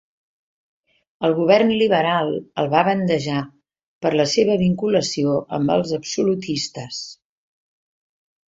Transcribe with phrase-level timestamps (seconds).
[1.27, 2.31] El govern liberal
[2.63, 3.43] el va bandejar
[4.07, 7.07] per la seva vinculació amb els absolutistes.